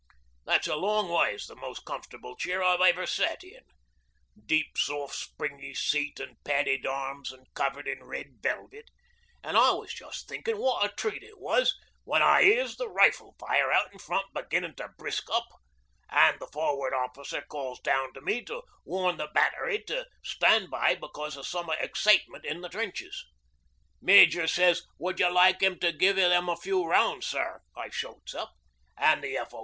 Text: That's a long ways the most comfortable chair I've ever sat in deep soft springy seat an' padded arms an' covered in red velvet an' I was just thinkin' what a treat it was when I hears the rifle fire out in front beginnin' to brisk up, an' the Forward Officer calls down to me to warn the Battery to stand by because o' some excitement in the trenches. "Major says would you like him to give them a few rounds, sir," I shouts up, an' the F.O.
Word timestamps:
That's 0.47 0.65
a 0.65 0.75
long 0.75 1.09
ways 1.09 1.45
the 1.45 1.55
most 1.55 1.85
comfortable 1.85 2.35
chair 2.35 2.63
I've 2.63 2.81
ever 2.81 3.05
sat 3.05 3.43
in 3.43 3.61
deep 4.47 4.75
soft 4.75 5.13
springy 5.13 5.75
seat 5.75 6.19
an' 6.19 6.37
padded 6.43 6.87
arms 6.87 7.31
an' 7.31 7.43
covered 7.53 7.87
in 7.87 8.03
red 8.05 8.41
velvet 8.41 8.89
an' 9.43 9.55
I 9.55 9.69
was 9.73 9.93
just 9.93 10.27
thinkin' 10.27 10.57
what 10.57 10.83
a 10.83 10.89
treat 10.95 11.21
it 11.21 11.39
was 11.39 11.75
when 12.03 12.23
I 12.23 12.41
hears 12.41 12.77
the 12.77 12.89
rifle 12.89 13.35
fire 13.37 13.71
out 13.71 13.93
in 13.93 13.99
front 13.99 14.25
beginnin' 14.33 14.73
to 14.77 14.89
brisk 14.97 15.29
up, 15.31 15.45
an' 16.09 16.37
the 16.39 16.47
Forward 16.51 16.95
Officer 16.95 17.43
calls 17.47 17.79
down 17.79 18.11
to 18.15 18.21
me 18.21 18.43
to 18.45 18.63
warn 18.83 19.17
the 19.17 19.29
Battery 19.35 19.83
to 19.83 20.07
stand 20.23 20.71
by 20.71 20.95
because 20.95 21.37
o' 21.37 21.43
some 21.43 21.69
excitement 21.79 22.43
in 22.43 22.61
the 22.61 22.69
trenches. 22.69 23.23
"Major 24.01 24.47
says 24.47 24.81
would 24.97 25.19
you 25.19 25.31
like 25.31 25.61
him 25.61 25.77
to 25.77 25.91
give 25.91 26.15
them 26.15 26.49
a 26.49 26.55
few 26.57 26.87
rounds, 26.89 27.27
sir," 27.27 27.61
I 27.77 27.89
shouts 27.91 28.33
up, 28.33 28.53
an' 28.97 29.21
the 29.21 29.37
F.O. 29.37 29.59